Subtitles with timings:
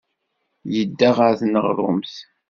[0.73, 2.13] Yedda ɣer tneɣrumt.